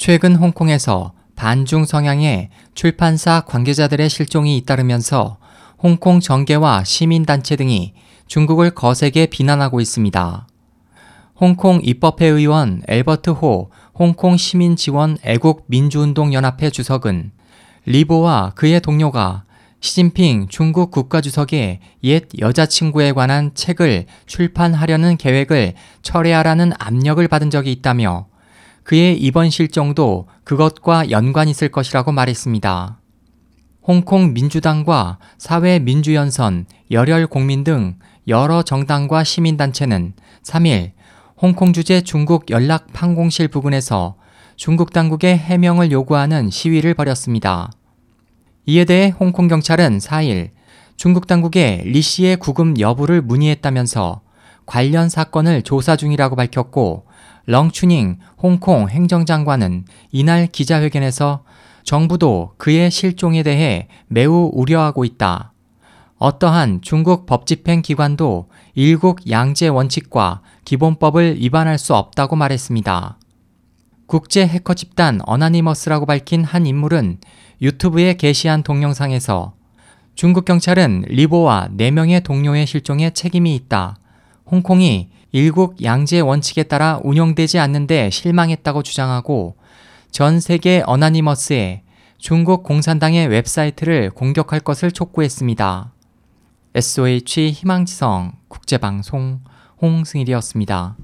[0.00, 5.36] 최근 홍콩에서 반중 성향의 출판사 관계자들의 실종이 잇따르면서
[5.76, 7.92] 홍콩 정계와 시민단체 등이
[8.26, 10.46] 중국을 거세게 비난하고 있습니다.
[11.38, 17.32] 홍콩 입법회 의원 엘버트 호 홍콩 시민 지원 애국 민주운동 연합회 주석은
[17.84, 19.44] 리보와 그의 동료가
[19.80, 28.29] 시진핑 중국 국가주석의 옛 여자친구에 관한 책을 출판하려는 계획을 철회하라는 압력을 받은 적이 있다며
[28.90, 32.98] 그의 이번 실종도 그것과 연관 있을 것이라고 말했습니다.
[33.82, 40.90] 홍콩 민주당과 사회민주연선, 열혈공민 등 여러 정당과 시민단체는 3일
[41.40, 44.16] 홍콩 주재 중국 연락 판공실 부근에서
[44.56, 47.70] 중국 당국의 해명을 요구하는 시위를 벌였습니다.
[48.66, 50.50] 이에 대해 홍콩 경찰은 4일
[50.96, 54.22] 중국 당국에 리 씨의 구금 여부를 문의했다면서
[54.66, 57.06] 관련 사건을 조사 중이라고 밝혔고
[57.50, 61.42] 렁추닝 홍콩 행정장관은 이날 기자회견에서
[61.82, 65.52] 정부도 그의 실종에 대해 매우 우려하고 있다.
[66.18, 73.18] 어떠한 중국 법집행 기관도 일국 양제 원칙과 기본법을 위반할 수 없다고 말했습니다.
[74.06, 77.18] 국제 해커 집단 어나니머스라고 밝힌 한 인물은
[77.60, 79.54] 유튜브에 게시한 동영상에서
[80.14, 83.96] 중국 경찰은 리보와 4명의 동료의 실종에 책임이 있다.
[84.50, 89.56] 홍콩이 일국 양제 원칙에 따라 운영되지 않는데 실망했다고 주장하고
[90.10, 91.82] 전 세계 어나니머스에
[92.18, 95.92] 중국 공산당의 웹사이트를 공격할 것을 촉구했습니다.
[96.74, 99.40] SOH 희망지성 국제방송
[99.80, 100.96] 홍승일이었습니다.